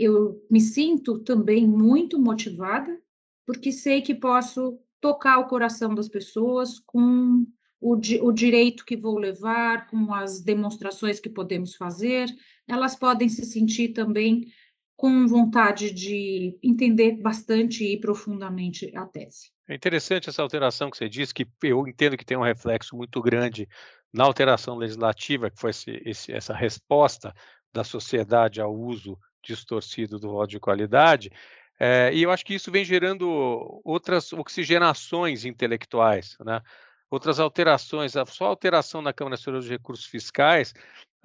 eu 0.00 0.42
me 0.50 0.60
sinto 0.60 1.18
também 1.18 1.66
muito 1.66 2.18
motivada, 2.18 2.98
porque 3.46 3.70
sei 3.70 4.00
que 4.00 4.14
posso 4.14 4.78
tocar 5.00 5.38
o 5.38 5.46
coração 5.46 5.94
das 5.94 6.08
pessoas 6.08 6.78
com 6.78 7.44
o, 7.80 7.94
o 7.94 8.32
direito 8.32 8.84
que 8.84 8.96
vou 8.96 9.18
levar, 9.18 9.86
com 9.88 10.14
as 10.14 10.40
demonstrações 10.40 11.20
que 11.20 11.28
podemos 11.28 11.74
fazer, 11.74 12.28
elas 12.66 12.96
podem 12.96 13.28
se 13.28 13.44
sentir 13.44 13.90
também 13.90 14.46
com 14.96 15.26
vontade 15.26 15.90
de 15.92 16.58
entender 16.62 17.12
bastante 17.20 17.84
e 17.84 17.98
profundamente 17.98 18.94
a 18.94 19.06
tese. 19.06 19.50
É 19.68 19.74
interessante 19.74 20.28
essa 20.28 20.42
alteração 20.42 20.90
que 20.90 20.96
você 20.96 21.08
disse, 21.08 21.32
que 21.32 21.46
eu 21.62 21.86
entendo 21.86 22.16
que 22.16 22.24
tem 22.24 22.36
um 22.36 22.42
reflexo 22.42 22.96
muito 22.96 23.20
grande 23.20 23.68
na 24.12 24.24
alteração 24.24 24.76
legislativa, 24.76 25.50
que 25.50 25.60
foi 25.60 25.70
esse, 25.70 26.02
esse, 26.04 26.32
essa 26.32 26.54
resposta 26.54 27.32
da 27.72 27.84
sociedade 27.84 28.60
ao 28.60 28.74
uso 28.74 29.16
distorcido 29.42 30.18
do 30.18 30.30
voto 30.30 30.50
de 30.50 30.60
qualidade, 30.60 31.30
é, 31.82 32.10
e 32.12 32.22
eu 32.22 32.30
acho 32.30 32.44
que 32.44 32.54
isso 32.54 32.70
vem 32.70 32.84
gerando 32.84 33.80
outras 33.82 34.34
oxigenações 34.34 35.46
intelectuais, 35.46 36.36
né? 36.44 36.60
outras 37.10 37.40
alterações. 37.40 38.16
A 38.16 38.26
só 38.26 38.44
alteração 38.44 39.00
na 39.00 39.14
Câmara 39.14 39.32
Nacional 39.32 39.62
de 39.62 39.68
Recursos 39.70 40.04
Fiscais 40.04 40.74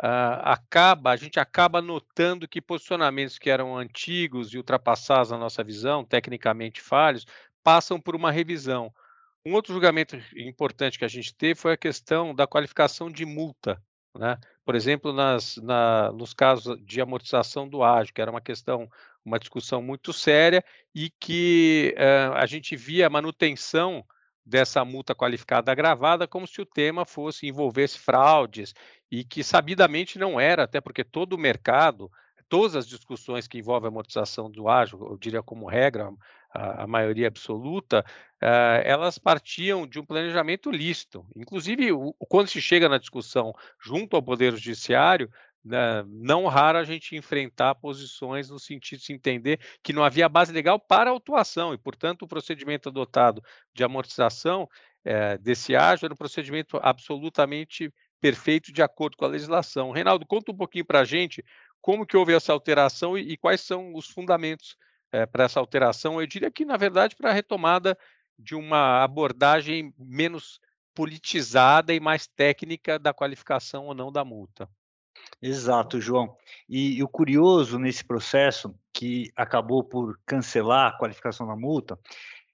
uh, 0.02 0.40
acaba, 0.44 1.12
a 1.12 1.16
gente 1.18 1.40
acaba 1.42 1.82
notando 1.82 2.48
que 2.48 2.62
posicionamentos 2.62 3.38
que 3.38 3.50
eram 3.50 3.78
antigos 3.78 4.54
e 4.54 4.58
ultrapassados 4.58 5.32
na 5.32 5.38
nossa 5.38 5.62
visão, 5.62 6.06
tecnicamente 6.06 6.82
falhos, 6.82 7.26
passam 7.62 8.00
por 8.00 8.16
uma 8.16 8.32
revisão. 8.32 8.94
Um 9.46 9.54
outro 9.54 9.74
julgamento 9.74 10.18
importante 10.36 10.98
que 10.98 11.06
a 11.06 11.10
gente 11.10 11.36
teve 11.36 11.56
foi 11.56 11.74
a 11.74 11.78
questão 11.78 12.34
da 12.34 12.48
qualificação 12.48 13.12
de 13.12 13.26
multa. 13.26 13.80
Né? 14.18 14.38
Por 14.64 14.76
exemplo, 14.76 15.12
nas, 15.12 15.58
na, 15.58 16.12
nos 16.12 16.34
casos 16.34 16.78
de 16.84 17.02
amortização 17.02 17.68
do 17.68 17.84
ágio, 17.84 18.14
que 18.14 18.22
era 18.22 18.32
uma 18.32 18.42
questão, 18.42 18.90
uma 19.24 19.38
discussão 19.38 19.82
muito 19.82 20.14
séria 20.14 20.64
e 20.94 21.10
que 21.10 21.94
uh, 21.98 22.34
a 22.36 22.46
gente 22.46 22.76
via 22.76 23.08
a 23.08 23.10
manutenção 23.10 24.06
dessa 24.46 24.86
multa 24.86 25.16
qualificada 25.16 25.72
agravada 25.72 26.28
como 26.28 26.48
se 26.48 26.62
o 26.62 26.66
tema 26.66 27.04
fosse 27.04 27.48
envolvesse 27.48 27.98
fraudes 27.98 28.74
e 29.12 29.24
que 29.24 29.44
sabidamente 29.44 30.20
não 30.20 30.40
era, 30.40 30.64
até 30.64 30.80
porque 30.80 31.04
todo 31.04 31.34
o 31.34 31.38
mercado, 31.38 32.12
todas 32.56 32.78
as 32.78 32.88
discussões 32.88 33.50
que 33.50 33.58
envolvem 33.58 33.90
amortização 33.90 34.50
do 34.50 34.70
ágio, 34.70 34.98
eu 35.12 35.18
diria 35.18 35.44
como 35.44 35.68
regra, 35.68 36.10
a, 36.54 36.84
a 36.84 36.88
maioria 36.88 37.28
absoluta, 37.28 38.00
uh, 38.42 38.80
elas 38.86 39.18
partiam 39.18 39.86
de 39.86 40.00
um 40.00 40.06
planejamento 40.06 40.72
lícito. 40.72 41.26
Inclusive, 41.36 41.92
o, 41.92 42.14
quando 42.30 42.48
se 42.48 42.62
chega 42.62 42.88
na 42.88 42.98
discussão 42.98 43.54
junto 43.78 44.16
ao 44.16 44.24
Poder 44.24 44.54
Judiciário, 44.54 45.30
né, 45.66 46.06
não 46.08 46.48
raro 46.48 46.78
a 46.78 46.86
gente 46.86 47.18
enfrentar 47.18 47.76
posições 47.76 48.50
no 48.50 48.58
sentido 48.58 49.00
de 49.00 49.06
se 49.06 49.12
entender 49.12 49.60
que 49.84 49.92
não 49.92 50.06
havia 50.06 50.30
base 50.30 50.54
legal 50.54 50.80
para 50.80 51.10
a 51.10 51.14
autuação 51.14 51.74
e, 51.74 51.78
portanto, 51.78 52.22
o 52.22 52.28
procedimento 52.28 52.88
adotado 52.88 53.44
de 53.74 53.84
amortização 53.84 54.70
é, 55.04 55.38
desse 55.38 55.76
ágio 55.76 56.06
era 56.06 56.14
um 56.14 56.18
procedimento 56.18 56.80
absolutamente 56.82 57.92
perfeito 58.26 58.72
de 58.72 58.82
acordo 58.82 59.18
com 59.18 59.26
a 59.26 59.28
legislação. 59.28 59.92
Reinaldo, 59.92 60.26
conta 60.26 60.52
um 60.52 60.58
pouquinho 60.58 60.84
para 60.84 61.02
a 61.02 61.06
gente 61.06 61.44
como 61.86 62.04
que 62.04 62.18
houve 62.18 62.34
essa 62.34 62.52
alteração 62.52 63.16
e, 63.16 63.34
e 63.34 63.38
quais 63.38 63.62
são 63.62 63.94
os 63.94 64.10
fundamentos 64.10 64.76
é, 65.12 65.24
para 65.24 65.44
essa 65.44 65.60
alteração. 65.60 66.20
Eu 66.20 66.26
diria 66.26 66.50
que, 66.50 66.66
na 66.66 66.78
verdade, 66.78 67.16
para 67.16 67.30
a 67.30 67.34
retomada 67.34 67.96
de 68.40 68.56
uma 68.56 69.04
abordagem 69.04 69.94
menos 69.96 70.60
politizada 70.96 71.94
e 71.94 72.00
mais 72.00 72.26
técnica 72.26 72.98
da 72.98 73.14
qualificação 73.14 73.86
ou 73.86 73.94
não 73.94 74.12
da 74.12 74.26
multa. 74.26 74.68
Exato, 75.40 76.02
João. 76.02 76.36
E, 76.68 76.98
e, 76.98 77.04
o 77.04 77.08
curioso 77.08 77.78
nesse 77.78 78.04
processo, 78.04 78.76
que 78.92 79.32
acabou 79.36 79.84
por 79.84 80.20
cancelar 80.26 80.88
a 80.88 80.98
qualificação 80.98 81.46
da 81.46 81.56
multa, 81.56 82.00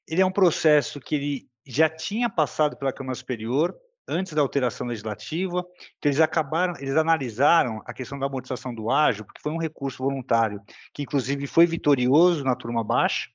ele 0.06 0.22
é 0.22 0.26
um 0.26 0.32
processo 0.32 1.00
que 1.00 1.16
ele 1.16 1.50
já 1.66 1.88
tinha 1.88 2.30
passado 2.30 2.76
pela 2.76 2.92
Câmara 2.92 3.16
Superior 3.16 3.74
antes 4.12 4.34
da 4.34 4.42
alteração 4.42 4.86
legislativa, 4.86 5.66
então 5.98 6.10
eles 6.10 6.20
acabaram, 6.20 6.74
eles 6.80 6.96
analisaram 6.98 7.82
a 7.86 7.94
questão 7.94 8.20
da 8.20 8.26
amortização 8.26 8.76
do 8.76 8.92
ágio, 8.92 9.24
porque 9.24 9.42
foi 9.42 9.52
um 9.52 9.58
recurso 9.58 10.04
voluntário, 10.04 10.62
que 10.94 11.04
inclusive 11.04 11.48
foi 11.48 11.66
vitorioso 11.66 12.44
na 12.44 12.56
turma 12.56 12.84
baixa. 12.84 13.30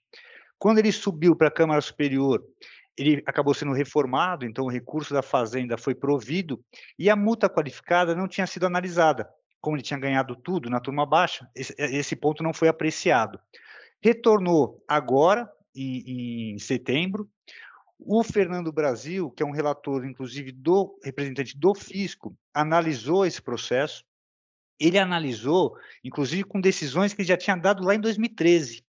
Quando 0.58 0.78
ele 0.78 0.92
subiu 0.92 1.34
para 1.34 1.48
a 1.48 1.50
Câmara 1.50 1.80
Superior, 1.80 2.44
ele 2.96 3.22
acabou 3.26 3.54
sendo 3.54 3.72
reformado, 3.72 4.44
então 4.44 4.64
o 4.66 4.70
recurso 4.70 5.12
da 5.12 5.22
Fazenda 5.22 5.76
foi 5.78 5.94
provido 5.94 6.62
e 6.98 7.08
a 7.08 7.16
multa 7.16 7.48
qualificada 7.48 8.14
não 8.14 8.28
tinha 8.28 8.46
sido 8.46 8.66
analisada. 8.66 9.28
Como 9.60 9.76
ele 9.76 9.82
tinha 9.82 9.98
ganhado 9.98 10.36
tudo 10.36 10.70
na 10.70 10.80
turma 10.80 11.04
baixa, 11.04 11.48
esse, 11.54 11.74
esse 11.78 12.14
ponto 12.14 12.42
não 12.42 12.52
foi 12.52 12.68
apreciado. 12.68 13.38
Retornou 14.00 14.82
agora, 14.86 15.50
em, 15.74 16.52
em 16.54 16.58
setembro, 16.58 17.28
o 17.98 18.22
Fernando 18.22 18.72
Brasil, 18.72 19.30
que 19.30 19.42
é 19.42 19.46
um 19.46 19.52
relator, 19.52 20.04
inclusive, 20.04 20.52
do 20.52 20.98
representante 21.02 21.56
do 21.56 21.74
fisco, 21.74 22.36
analisou 22.52 23.24
esse 23.24 23.40
processo. 23.40 24.04
Ele 24.78 24.98
analisou, 24.98 25.74
inclusive, 26.04 26.44
com 26.44 26.60
decisões 26.60 27.14
que 27.14 27.22
ele 27.22 27.28
já 27.28 27.36
tinha 27.36 27.56
dado 27.56 27.82
lá 27.82 27.94
em 27.94 28.00
2013, 28.00 28.84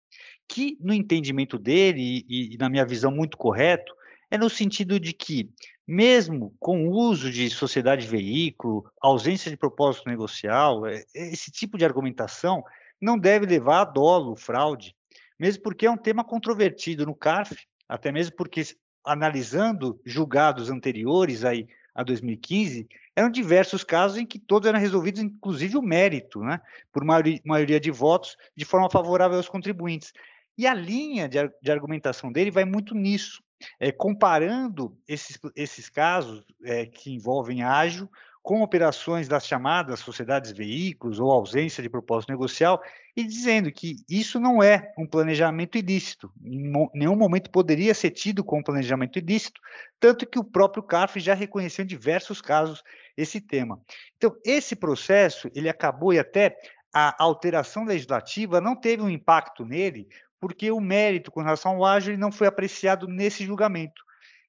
que, 0.48 0.76
no 0.80 0.94
entendimento 0.94 1.58
dele, 1.58 2.24
e, 2.28 2.54
e 2.54 2.56
na 2.56 2.68
minha 2.68 2.86
visão 2.86 3.10
muito 3.10 3.36
correto, 3.36 3.92
é 4.30 4.38
no 4.38 4.48
sentido 4.48 4.98
de 4.98 5.12
que, 5.12 5.50
mesmo 5.86 6.54
com 6.58 6.88
o 6.88 6.92
uso 6.92 7.30
de 7.30 7.50
sociedade 7.50 8.02
de 8.02 8.08
veículo, 8.08 8.90
ausência 9.00 9.50
de 9.50 9.56
propósito 9.56 10.08
negocial, 10.08 10.86
é, 10.86 11.04
esse 11.14 11.50
tipo 11.50 11.76
de 11.76 11.84
argumentação 11.84 12.62
não 13.00 13.18
deve 13.18 13.46
levar 13.46 13.80
a 13.80 13.84
dolo, 13.84 14.36
fraude, 14.36 14.94
mesmo 15.38 15.62
porque 15.62 15.86
é 15.86 15.90
um 15.90 15.98
tema 15.98 16.24
controvertido 16.24 17.04
no 17.04 17.16
CARF, 17.16 17.56
até 17.88 18.12
mesmo 18.12 18.36
porque 18.36 18.62
analisando 19.04 20.00
julgados 20.04 20.70
anteriores 20.70 21.44
aí 21.44 21.66
a 21.94 22.02
2015, 22.02 22.88
eram 23.14 23.30
diversos 23.30 23.84
casos 23.84 24.16
em 24.16 24.24
que 24.24 24.38
todos 24.38 24.68
eram 24.68 24.78
resolvidos, 24.78 25.20
inclusive 25.20 25.76
o 25.76 25.82
mérito, 25.82 26.40
né, 26.40 26.60
por 26.90 27.04
maioria, 27.04 27.78
de 27.78 27.90
votos, 27.90 28.36
de 28.56 28.64
forma 28.64 28.88
favorável 28.90 29.36
aos 29.36 29.48
contribuintes. 29.48 30.12
E 30.56 30.66
a 30.66 30.74
linha 30.74 31.28
de, 31.28 31.38
de 31.60 31.70
argumentação 31.70 32.32
dele 32.32 32.50
vai 32.50 32.64
muito 32.64 32.94
nisso, 32.94 33.42
é, 33.78 33.92
comparando 33.92 34.96
esses, 35.06 35.38
esses 35.54 35.88
casos 35.88 36.44
é, 36.64 36.86
que 36.86 37.12
envolvem 37.12 37.62
ágio 37.62 38.08
com 38.42 38.60
operações 38.60 39.28
das 39.28 39.46
chamadas 39.46 40.00
sociedades 40.00 40.50
veículos 40.50 41.20
ou 41.20 41.30
ausência 41.30 41.82
de 41.82 41.88
propósito 41.88 42.30
negocial, 42.30 42.82
e 43.16 43.22
dizendo 43.22 43.70
que 43.70 43.96
isso 44.10 44.40
não 44.40 44.60
é 44.60 44.92
um 44.98 45.06
planejamento 45.06 45.78
ilícito, 45.78 46.32
em 46.44 46.72
nenhum 46.92 47.14
momento 47.14 47.50
poderia 47.50 47.94
ser 47.94 48.10
tido 48.10 48.42
como 48.42 48.64
planejamento 48.64 49.18
ilícito, 49.18 49.60
tanto 50.00 50.26
que 50.26 50.38
o 50.38 50.44
próprio 50.44 50.82
CARF 50.82 51.20
já 51.20 51.34
reconheceu 51.34 51.84
em 51.84 51.86
diversos 51.86 52.40
casos 52.40 52.82
esse 53.16 53.40
tema. 53.40 53.80
Então, 54.16 54.34
esse 54.44 54.74
processo, 54.74 55.48
ele 55.54 55.68
acabou 55.68 56.12
e 56.12 56.18
até 56.18 56.56
a 56.92 57.22
alteração 57.22 57.84
legislativa 57.84 58.60
não 58.60 58.74
teve 58.74 59.02
um 59.02 59.10
impacto 59.10 59.64
nele, 59.64 60.08
porque 60.40 60.70
o 60.72 60.80
mérito 60.80 61.30
com 61.30 61.40
relação 61.40 61.76
ao 61.76 61.84
ágil 61.84 62.18
não 62.18 62.32
foi 62.32 62.48
apreciado 62.48 63.06
nesse 63.06 63.44
julgamento, 63.44 64.02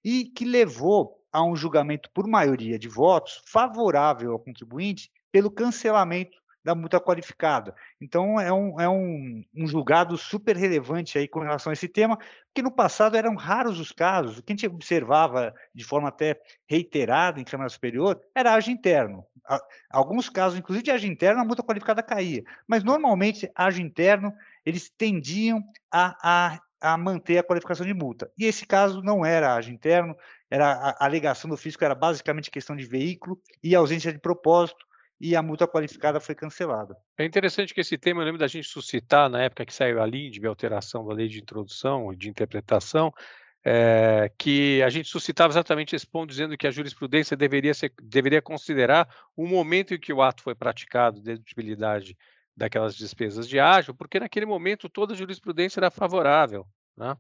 e 0.03 0.25
que 0.25 0.45
levou 0.45 1.22
a 1.33 1.43
um 1.43 1.55
julgamento 1.55 2.09
por 2.13 2.27
maioria 2.27 2.77
de 2.77 2.87
votos 2.87 3.41
favorável 3.47 4.31
ao 4.31 4.39
contribuinte 4.39 5.11
pelo 5.31 5.49
cancelamento 5.49 6.37
da 6.63 6.73
multa 6.73 6.99
qualificada. 6.99 7.75
Então, 7.99 8.39
é 8.39 8.53
um, 8.53 8.79
é 8.79 8.87
um, 8.87 9.43
um 9.53 9.67
julgado 9.67 10.17
super 10.17 10.55
relevante 10.55 11.17
aí 11.17 11.27
com 11.27 11.41
relação 11.41 11.71
a 11.71 11.73
esse 11.73 11.89
tema, 11.89 12.15
porque 12.45 12.61
no 12.61 12.71
passado 12.71 13.17
eram 13.17 13.35
raros 13.35 13.79
os 13.79 13.91
casos, 13.91 14.37
o 14.37 14.43
que 14.43 14.53
a 14.53 14.55
gente 14.55 14.67
observava 14.67 15.53
de 15.75 15.83
forma 15.83 16.07
até 16.07 16.39
reiterada 16.65 17.41
em 17.41 17.43
Câmara 17.43 17.69
Superior 17.69 18.21
era 18.33 18.53
age 18.53 18.71
interno. 18.71 19.25
Alguns 19.91 20.29
casos, 20.29 20.57
inclusive 20.57 20.85
de 20.85 20.91
age 20.91 21.07
interno, 21.07 21.41
a 21.41 21.45
multa 21.45 21.63
qualificada 21.63 22.01
caía, 22.01 22.43
mas 22.65 22.81
normalmente 22.81 23.51
age 23.53 23.81
interno, 23.81 24.33
eles 24.65 24.89
tendiam 24.89 25.61
a, 25.91 26.15
a 26.53 26.59
a 26.83 26.97
manter 26.97 27.37
a 27.37 27.43
qualificação 27.43 27.85
de 27.85 27.93
multa. 27.93 28.29
E 28.37 28.43
esse 28.43 28.65
caso 28.65 29.01
não 29.01 29.25
era 29.25 29.55
age 29.55 29.71
interno, 29.71 30.17
era 30.53 30.71
a, 30.71 31.05
alegação 31.05 31.49
do 31.49 31.57
fisco 31.57 31.83
era 31.83 31.95
basicamente 31.95 32.51
questão 32.51 32.75
de 32.75 32.85
veículo 32.85 33.41
e 33.63 33.73
ausência 33.73 34.13
de 34.13 34.19
propósito, 34.19 34.85
e 35.19 35.35
a 35.35 35.41
multa 35.41 35.67
qualificada 35.67 36.19
foi 36.19 36.35
cancelada. 36.35 36.95
É 37.17 37.25
interessante 37.25 37.73
que 37.73 37.81
esse 37.81 37.97
tema, 37.97 38.21
eu 38.21 38.25
lembro 38.25 38.39
da 38.39 38.47
gente 38.47 38.67
suscitar, 38.67 39.29
na 39.29 39.41
época 39.41 39.65
que 39.65 39.73
saiu 39.73 39.99
a 39.99 40.05
LINDB, 40.05 40.45
a 40.45 40.49
alteração 40.49 41.07
da 41.07 41.13
lei 41.13 41.27
de 41.27 41.39
introdução 41.39 42.13
e 42.13 42.15
de 42.15 42.29
interpretação, 42.29 43.11
é, 43.65 44.29
que 44.37 44.83
a 44.83 44.89
gente 44.89 45.07
suscitava 45.07 45.51
exatamente 45.51 45.95
esse 45.95 46.05
ponto, 46.05 46.29
dizendo 46.29 46.55
que 46.55 46.67
a 46.67 46.71
jurisprudência 46.71 47.35
deveria, 47.35 47.73
ser, 47.73 47.91
deveria 48.03 48.41
considerar 48.41 49.07
o 49.35 49.47
momento 49.47 49.95
em 49.95 49.99
que 49.99 50.13
o 50.13 50.21
ato 50.21 50.43
foi 50.43 50.53
praticado, 50.53 51.21
dedutíbilidade 51.21 52.15
daquelas 52.55 52.95
despesas 52.95 53.47
de 53.47 53.59
ágio, 53.59 53.95
porque 53.95 54.19
naquele 54.19 54.45
momento 54.45 54.87
toda 54.87 55.13
a 55.13 55.17
jurisprudência 55.17 55.79
era 55.79 55.89
favorável. 55.89 56.67
Né? 56.95 57.17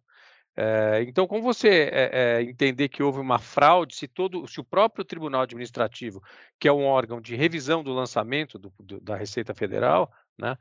É, 0.55 1.03
então, 1.07 1.25
como 1.25 1.41
você 1.41 1.89
é, 1.91 2.09
é, 2.13 2.43
entender 2.43 2.87
que 2.87 3.01
houve 3.01 3.19
uma 3.19 3.39
fraude, 3.39 3.95
se 3.95 4.07
todo, 4.07 4.47
se 4.47 4.59
o 4.59 4.63
próprio 4.63 5.03
Tribunal 5.03 5.41
Administrativo, 5.41 6.21
que 6.59 6.67
é 6.67 6.71
um 6.71 6.85
órgão 6.85 7.19
de 7.19 7.35
revisão 7.35 7.83
do 7.83 7.91
lançamento 7.91 8.59
do, 8.59 8.71
do, 8.79 9.01
da 9.01 9.15
Receita 9.15 9.53
Federal, 9.53 10.11
né, 10.37 10.55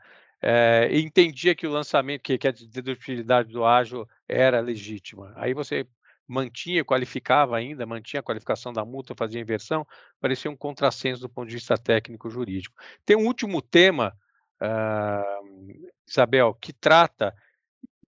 entendia 0.90 1.54
que 1.54 1.66
o 1.66 1.70
lançamento, 1.70 2.22
que, 2.22 2.36
que 2.36 2.48
a 2.48 2.52
dedutibilidade 2.52 3.52
do 3.52 3.64
ágio 3.64 4.08
era 4.28 4.60
legítima, 4.60 5.32
aí 5.36 5.54
você 5.54 5.86
mantinha, 6.26 6.84
qualificava 6.84 7.56
ainda, 7.56 7.86
mantinha 7.86 8.20
a 8.20 8.22
qualificação 8.22 8.72
da 8.72 8.84
multa, 8.84 9.14
fazia 9.14 9.40
inversão, 9.40 9.86
parecia 10.20 10.50
um 10.50 10.56
contrassenso 10.56 11.20
do 11.20 11.28
ponto 11.28 11.48
de 11.48 11.54
vista 11.54 11.76
técnico-jurídico. 11.76 12.74
Tem 13.04 13.16
um 13.16 13.26
último 13.26 13.60
tema, 13.60 14.16
uh, 14.60 15.90
Isabel, 16.08 16.54
que 16.54 16.72
trata 16.72 17.34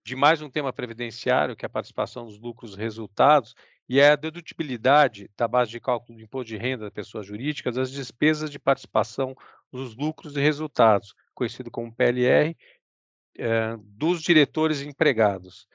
de 0.05 0.15
mais 0.15 0.43
um 0.43 0.51
tema 0.51 0.73
previdenciário, 0.73 1.57
que 1.57 1.65
é 1.65 1.67
a 1.67 1.71
participação 1.71 2.27
dos 2.27 2.39
lucros 2.39 2.75
resultados, 2.75 3.55
e 3.89 3.99
é 3.99 4.11
a 4.11 4.17
dedutibilidade 4.17 5.31
da 5.37 5.49
base 5.49 5.71
de 5.71 5.81
cálculo 5.81 6.19
do 6.19 6.25
imposto 6.25 6.49
de 6.49 6.57
renda 6.59 6.85
das 6.85 6.93
pessoas 6.93 7.27
jurídicas 7.27 7.75
das 7.75 7.91
despesas 7.91 8.51
de 8.51 8.59
participação 8.59 9.35
dos 9.73 9.97
lucros 9.97 10.37
e 10.37 10.41
resultados, 10.41 11.15
conhecido 11.35 11.71
como 11.71 11.93
PLR, 11.93 12.57
eh, 13.39 13.77
dos 13.81 14.23
diretores 14.23 14.83
empregados. 14.83 15.67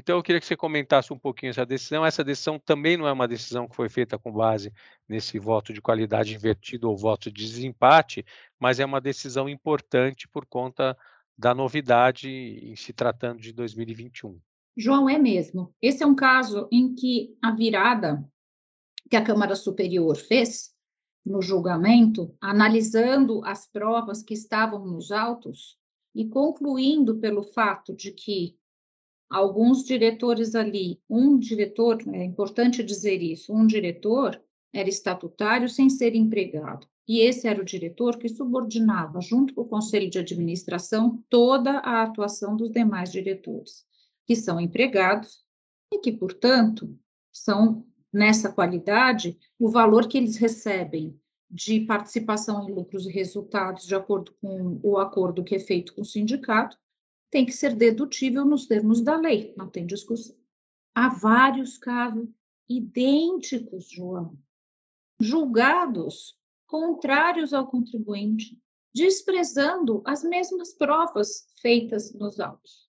Então, 0.00 0.16
eu 0.16 0.22
queria 0.22 0.40
que 0.40 0.46
você 0.46 0.56
comentasse 0.56 1.12
um 1.12 1.18
pouquinho 1.18 1.50
essa 1.50 1.66
decisão. 1.66 2.04
Essa 2.04 2.24
decisão 2.24 2.58
também 2.58 2.96
não 2.96 3.06
é 3.06 3.12
uma 3.12 3.28
decisão 3.28 3.68
que 3.68 3.76
foi 3.76 3.88
feita 3.88 4.18
com 4.18 4.32
base 4.32 4.72
nesse 5.08 5.38
voto 5.38 5.72
de 5.72 5.80
qualidade 5.80 6.34
invertido 6.34 6.90
ou 6.90 6.96
voto 6.96 7.30
de 7.30 7.44
desempate, 7.44 8.24
mas 8.58 8.80
é 8.80 8.84
uma 8.84 9.00
decisão 9.00 9.48
importante 9.48 10.26
por 10.26 10.44
conta 10.46 10.96
da 11.36 11.54
novidade 11.54 12.28
em 12.28 12.76
se 12.76 12.92
tratando 12.92 13.40
de 13.40 13.52
2021. 13.52 14.38
João, 14.76 15.08
é 15.08 15.18
mesmo. 15.18 15.74
Esse 15.80 16.02
é 16.02 16.06
um 16.06 16.14
caso 16.14 16.68
em 16.70 16.94
que 16.94 17.36
a 17.42 17.50
virada 17.50 18.24
que 19.10 19.16
a 19.16 19.24
Câmara 19.24 19.54
Superior 19.54 20.16
fez 20.16 20.72
no 21.24 21.42
julgamento, 21.42 22.34
analisando 22.40 23.44
as 23.44 23.66
provas 23.66 24.22
que 24.22 24.34
estavam 24.34 24.86
nos 24.86 25.12
autos 25.12 25.78
e 26.14 26.26
concluindo 26.26 27.18
pelo 27.18 27.42
fato 27.42 27.94
de 27.94 28.12
que 28.12 28.56
alguns 29.30 29.84
diretores 29.84 30.54
ali, 30.54 31.00
um 31.08 31.38
diretor, 31.38 31.98
é 32.12 32.24
importante 32.24 32.82
dizer 32.82 33.22
isso, 33.22 33.54
um 33.54 33.66
diretor 33.66 34.42
era 34.72 34.88
estatutário 34.88 35.68
sem 35.68 35.88
ser 35.88 36.14
empregado. 36.14 36.86
E 37.08 37.20
esse 37.20 37.48
era 37.48 37.60
o 37.60 37.64
diretor 37.64 38.16
que 38.16 38.28
subordinava, 38.28 39.20
junto 39.20 39.54
com 39.54 39.62
o 39.62 39.68
conselho 39.68 40.08
de 40.08 40.18
administração, 40.18 41.22
toda 41.28 41.78
a 41.78 42.02
atuação 42.02 42.56
dos 42.56 42.70
demais 42.70 43.10
diretores, 43.10 43.84
que 44.26 44.36
são 44.36 44.60
empregados 44.60 45.44
e 45.92 45.98
que, 45.98 46.12
portanto, 46.12 46.96
são, 47.32 47.84
nessa 48.12 48.52
qualidade, 48.52 49.38
o 49.58 49.68
valor 49.68 50.06
que 50.06 50.16
eles 50.16 50.36
recebem 50.36 51.18
de 51.50 51.80
participação 51.80 52.66
em 52.66 52.72
lucros 52.72 53.06
e 53.06 53.10
resultados, 53.10 53.86
de 53.86 53.94
acordo 53.94 54.32
com 54.40 54.80
o 54.82 54.96
acordo 54.96 55.44
que 55.44 55.56
é 55.56 55.58
feito 55.58 55.94
com 55.94 56.00
o 56.00 56.04
sindicato, 56.04 56.78
tem 57.30 57.44
que 57.44 57.52
ser 57.52 57.74
dedutível 57.74 58.44
nos 58.44 58.66
termos 58.66 59.02
da 59.02 59.16
lei, 59.16 59.52
não 59.56 59.68
tem 59.68 59.86
discussão. 59.86 60.36
Há 60.94 61.08
vários 61.08 61.78
casos 61.78 62.28
idênticos, 62.68 63.90
João, 63.90 64.38
julgados 65.20 66.36
contrários 66.72 67.52
ao 67.52 67.66
contribuinte, 67.66 68.58
desprezando 68.94 70.00
as 70.06 70.24
mesmas 70.24 70.72
provas 70.72 71.46
feitas 71.60 72.14
nos 72.14 72.40
autos. 72.40 72.88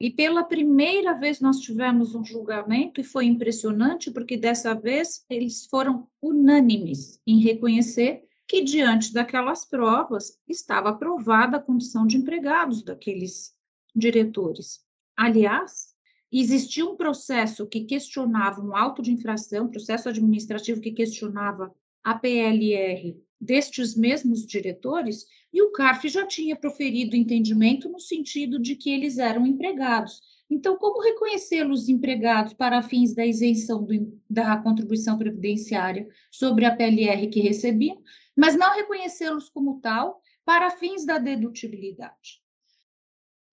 E 0.00 0.12
pela 0.12 0.44
primeira 0.44 1.12
vez 1.14 1.40
nós 1.40 1.58
tivemos 1.58 2.14
um 2.14 2.24
julgamento 2.24 3.00
e 3.00 3.04
foi 3.04 3.24
impressionante 3.24 4.12
porque 4.12 4.36
dessa 4.36 4.74
vez 4.74 5.24
eles 5.28 5.66
foram 5.66 6.08
unânimes 6.22 7.20
em 7.26 7.40
reconhecer 7.40 8.28
que 8.46 8.62
diante 8.62 9.12
daquelas 9.12 9.64
provas 9.64 10.38
estava 10.48 10.90
aprovada 10.90 11.56
a 11.56 11.62
condição 11.62 12.06
de 12.06 12.16
empregados 12.16 12.84
daqueles 12.84 13.56
diretores. 13.92 14.84
Aliás, 15.16 15.96
existia 16.30 16.86
um 16.86 16.94
processo 16.94 17.66
que 17.66 17.86
questionava 17.86 18.62
um 18.62 18.76
auto 18.76 19.02
de 19.02 19.10
infração, 19.10 19.68
processo 19.68 20.08
administrativo 20.08 20.80
que 20.80 20.92
questionava 20.92 21.74
a 22.04 22.14
PLR 22.14 23.18
destes 23.40 23.96
mesmos 23.96 24.46
diretores, 24.46 25.26
e 25.52 25.62
o 25.62 25.70
CARF 25.70 26.08
já 26.08 26.26
tinha 26.26 26.56
proferido 26.56 27.14
entendimento 27.14 27.88
no 27.88 28.00
sentido 28.00 28.58
de 28.58 28.74
que 28.74 28.90
eles 28.90 29.18
eram 29.18 29.46
empregados. 29.46 30.20
Então, 30.50 30.76
como 30.76 31.02
reconhecê-los 31.02 31.88
empregados 31.88 32.52
para 32.52 32.82
fins 32.82 33.14
da 33.14 33.24
isenção 33.24 33.84
do, 33.84 34.20
da 34.28 34.56
contribuição 34.56 35.16
previdenciária 35.16 36.08
sobre 36.30 36.64
a 36.64 36.74
PLR 36.74 37.28
que 37.28 37.40
recebiam, 37.40 38.02
mas 38.36 38.56
não 38.56 38.74
reconhecê-los 38.74 39.48
como 39.48 39.80
tal 39.80 40.20
para 40.44 40.70
fins 40.70 41.04
da 41.04 41.18
dedutibilidade? 41.18 42.42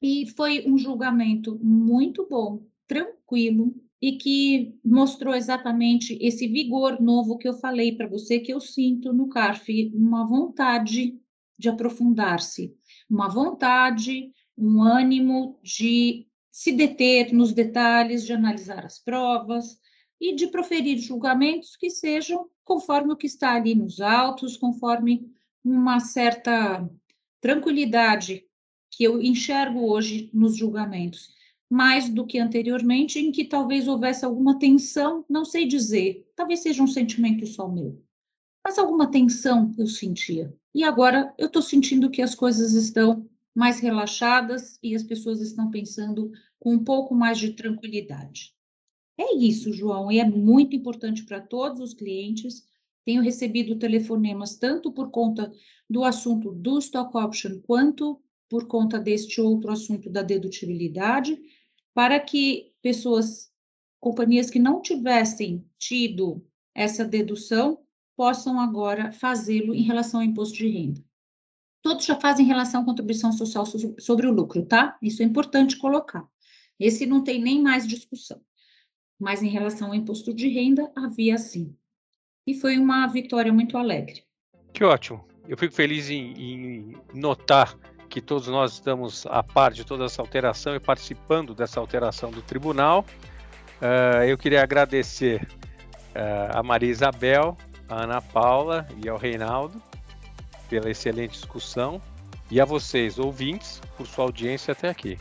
E 0.02 0.28
foi 0.36 0.68
um 0.68 0.78
julgamento 0.78 1.60
muito 1.62 2.28
bom, 2.28 2.66
tranquilo, 2.88 3.76
e 4.02 4.14
que 4.14 4.74
mostrou 4.84 5.36
exatamente 5.36 6.18
esse 6.20 6.48
vigor 6.48 7.00
novo 7.00 7.38
que 7.38 7.48
eu 7.48 7.54
falei 7.54 7.96
para 7.96 8.08
você, 8.08 8.40
que 8.40 8.52
eu 8.52 8.60
sinto 8.60 9.14
no 9.14 9.30
CARF, 9.30 9.92
uma 9.94 10.26
vontade 10.26 11.20
de 11.58 11.70
aprofundar-se, 11.70 12.74
uma 13.08 13.30
vontade, 13.30 14.32
um 14.58 14.82
ânimo 14.82 15.60
de 15.62 16.26
se 16.52 16.72
deter 16.72 17.32
nos 17.32 17.54
detalhes, 17.54 18.26
de 18.26 18.34
analisar 18.34 18.84
as 18.84 18.98
provas 18.98 19.80
e 20.20 20.34
de 20.34 20.48
proferir 20.48 20.98
julgamentos 20.98 21.76
que 21.76 21.90
sejam 21.90 22.50
conforme 22.64 23.14
o 23.14 23.16
que 23.16 23.28
está 23.28 23.54
ali 23.54 23.76
nos 23.76 24.02
autos, 24.02 24.58
conforme 24.58 25.32
uma 25.64 26.00
certa 26.00 26.90
tranquilidade 27.40 28.46
que 28.90 29.04
eu 29.04 29.22
enxergo 29.22 29.86
hoje 29.92 30.30
nos 30.34 30.58
julgamentos 30.58 31.30
mais 31.72 32.10
do 32.10 32.28
que 32.28 32.38
anteriormente, 32.38 33.18
em 33.18 33.32
que 33.32 33.46
talvez 33.46 33.88
houvesse 33.88 34.26
alguma 34.26 34.60
tensão, 34.60 35.24
não 35.30 35.46
sei 35.46 35.66
dizer, 35.66 36.30
talvez 36.36 36.60
seja 36.60 36.84
um 36.84 36.88
sentimento 36.88 37.48
só 37.48 37.66
meu, 37.66 38.04
mas 38.62 38.78
alguma 38.78 39.10
tensão 39.10 39.74
eu 39.78 39.88
sentia. 39.88 40.54
E 40.76 40.84
agora 40.84 41.34
eu 41.38 41.48
estou 41.48 41.62
sentindo 41.62 42.10
que 42.10 42.22
as 42.22 42.36
coisas 42.36 42.74
estão 42.74 43.26
mais 43.56 43.80
relaxadas 43.80 44.78
e 44.84 44.94
as 44.94 45.02
pessoas 45.02 45.40
estão 45.40 45.72
pensando 45.72 46.30
com 46.60 46.74
um 46.74 46.84
pouco 46.84 47.16
mais 47.16 47.40
de 47.40 47.54
tranquilidade. 47.54 48.54
É 49.18 49.38
isso, 49.38 49.72
João, 49.72 50.12
e 50.12 50.20
é 50.20 50.26
muito 50.26 50.76
importante 50.76 51.24
para 51.24 51.40
todos 51.40 51.80
os 51.80 51.94
clientes. 51.94 52.66
Tenho 53.06 53.22
recebido 53.22 53.80
telefonemas 53.80 54.58
tanto 54.58 54.92
por 54.92 55.10
conta 55.10 55.50
do 55.90 56.04
assunto 56.04 56.52
do 56.52 56.80
stock 56.80 57.18
option 57.18 57.62
quanto 57.62 58.22
por 58.50 58.68
conta 58.68 59.00
deste 59.00 59.40
outro 59.40 59.72
assunto 59.72 60.10
da 60.10 60.22
dedutibilidade 60.22 61.40
para 61.94 62.20
que 62.20 62.74
pessoas, 62.82 63.52
companhias 64.00 64.50
que 64.50 64.60
não 64.60 64.82
tivessem 64.82 65.66
tido 65.78 66.46
essa 66.74 67.06
dedução, 67.06 67.80
possam 68.16 68.60
agora 68.60 69.12
fazê-lo 69.12 69.74
em 69.74 69.82
relação 69.82 70.20
ao 70.20 70.26
imposto 70.26 70.58
de 70.58 70.68
renda. 70.68 71.04
Todos 71.82 72.06
já 72.06 72.16
fazem 72.20 72.46
relação 72.46 72.82
à 72.82 72.86
contribuição 72.86 73.32
social 73.32 73.66
sobre 73.66 74.28
o 74.28 74.32
lucro, 74.32 74.64
tá? 74.64 74.98
Isso 75.02 75.24
é 75.24 75.26
importante 75.26 75.78
colocar. 75.78 76.28
Esse 76.80 77.06
não 77.06 77.24
tem 77.24 77.42
nem 77.42 77.62
mais 77.62 77.88
discussão. 77.88 78.40
Mas 79.20 79.42
em 79.42 79.50
relação 79.50 79.90
ao 79.90 79.96
imposto 79.96 80.34
de 80.34 80.48
renda, 80.48 80.92
havia 80.96 81.38
sim. 81.38 81.76
E 82.46 82.54
foi 82.54 82.78
uma 82.78 83.08
vitória 83.08 83.52
muito 83.52 83.78
alegre. 83.78 84.24
Que 84.74 84.84
ótimo. 84.84 85.28
eu 85.48 85.58
fico 85.58 85.74
feliz 85.74 86.10
em, 86.10 86.34
em, 86.34 86.98
notar 87.14 87.78
que 88.12 88.20
todos 88.20 88.50
nós 88.50 88.74
estamos 88.74 89.26
a 89.26 89.42
par 89.42 89.72
de 89.72 89.86
toda 89.86 90.04
essa 90.04 90.22
alteração 90.22 90.76
e 90.76 90.80
participando 90.80 91.56
dessa 91.56 91.80
alteração 91.80 92.30
do 92.30 92.42
tribunal. 92.42 93.06
Uh, 93.82 94.26
eu 94.28 94.38
queria 94.38 94.62
agradecer 94.62 95.48
uh, 96.14 96.58
a 96.58 96.62
Maria 96.62 96.92
Isabel, 96.92 97.58
a 97.88 98.04
Ana 98.04 98.22
Paula 98.22 98.86
e 99.02 99.08
ao 99.08 99.18
Reinaldo 99.18 99.82
pela 100.70 100.92
excelente 100.92 101.32
discussão 101.32 102.02
e 102.50 102.60
a 102.60 102.66
vocês, 102.66 103.18
ouvintes, 103.18 103.82
por 103.96 104.06
sua 104.06 104.26
audiência 104.26 104.74
até 104.74 104.90
aqui. 104.90 105.18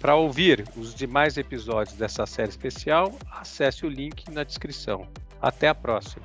Para 0.00 0.16
ouvir 0.16 0.66
os 0.76 0.94
demais 0.94 1.36
episódios 1.36 1.94
dessa 1.94 2.24
série 2.24 2.48
especial, 2.48 3.12
acesse 3.30 3.84
o 3.84 3.88
link 3.88 4.30
na 4.30 4.44
descrição. 4.44 5.06
Até 5.40 5.68
a 5.68 5.74
próxima! 5.74 6.24